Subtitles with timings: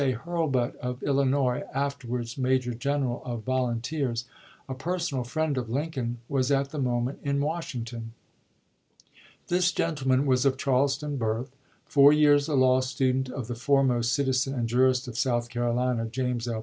[0.01, 4.25] Hurlbut, of Illinois (after wards Major General of Volunteers),
[4.67, 8.13] a personal friend of Lincoln, was at the moment in Washing ton.
[9.47, 14.55] This gentleman was of Charleston birth, four years a law student of the foremost citizen
[14.55, 16.59] and jurist of South Carolina, James L.